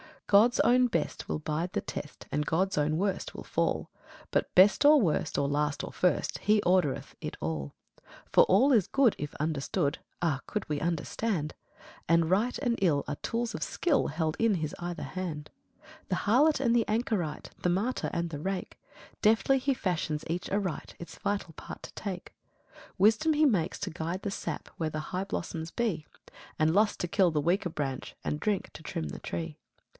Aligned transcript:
God's 0.25 0.59
own 0.61 0.87
best 0.87 1.27
will 1.27 1.39
bide 1.39 1.73
the 1.73 1.81
test, 1.81 2.25
And 2.31 2.45
God's 2.45 2.77
own 2.77 2.97
worst 2.97 3.35
will 3.35 3.43
fall; 3.43 3.91
But, 4.31 4.55
best 4.55 4.83
or 4.85 4.99
worst 4.99 5.37
or 5.37 5.47
last 5.47 5.83
or 5.83 5.91
first, 5.91 6.39
He 6.39 6.61
ordereth 6.61 7.13
it 7.19 7.35
all. 7.41 7.75
2. 7.97 8.03
For 8.31 8.43
ALL 8.45 8.71
is 8.71 8.87
good, 8.87 9.13
if 9.19 9.35
understood, 9.35 9.99
(Ah, 10.21 10.39
could 10.47 10.67
we 10.69 10.79
understand!) 10.79 11.53
And 12.07 12.29
right 12.31 12.57
and 12.59 12.79
ill 12.81 13.03
are 13.09 13.17
tools 13.17 13.53
of 13.53 13.61
skill 13.61 14.07
Held 14.07 14.37
in 14.39 14.55
His 14.55 14.73
either 14.79 15.03
hand. 15.03 15.51
3. 15.83 15.89
The 16.09 16.15
harlot 16.15 16.59
and 16.61 16.73
the 16.73 16.87
anchorite, 16.87 17.51
The 17.61 17.69
martyr 17.69 18.09
and 18.13 18.29
the 18.29 18.39
rake, 18.39 18.79
Deftly 19.21 19.59
He 19.59 19.73
fashions 19.73 20.23
each 20.27 20.49
aright, 20.49 20.95
Its 20.97 21.17
vital 21.19 21.53
part 21.53 21.83
to 21.83 21.93
take. 21.93 22.33
4. 22.73 22.83
Wisdom 22.97 23.33
He 23.33 23.45
makes 23.45 23.77
to 23.81 23.89
guide 23.91 24.21
the 24.23 24.31
sap 24.31 24.69
Where 24.77 24.89
the 24.89 25.11
high 25.13 25.25
blossoms 25.25 25.71
be; 25.71 26.07
And 26.57 26.73
Lust 26.73 27.01
to 27.01 27.07
kill 27.09 27.31
the 27.31 27.41
weaker 27.41 27.69
branch, 27.69 28.15
And 28.23 28.39
Drink 28.39 28.71
to 28.73 28.81
trim 28.81 29.09
the 29.09 29.19
tree. 29.19 29.57